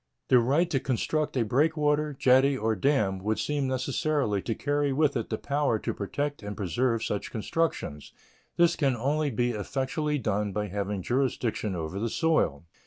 The 0.29 0.39
right 0.39 0.67
to 0.71 0.79
construct 0.79 1.37
a 1.37 1.45
breakwater, 1.45 2.11
jetty, 2.17 2.57
or 2.57 2.75
dam 2.75 3.19
would 3.19 3.37
seem 3.37 3.67
necessarily 3.67 4.41
to 4.41 4.55
carry 4.55 4.91
with 4.91 5.15
it 5.15 5.29
the 5.29 5.37
power 5.37 5.77
to 5.77 5.93
protect 5.93 6.41
and 6.41 6.57
preserve 6.57 7.03
such 7.03 7.29
constructions. 7.29 8.11
This 8.57 8.75
can 8.75 8.95
only 8.95 9.29
be 9.29 9.51
effectually 9.51 10.17
done 10.17 10.53
by 10.53 10.69
having 10.69 11.03
jurisdiction 11.03 11.75
over 11.75 11.99
the 11.99 12.09
soil. 12.09 12.65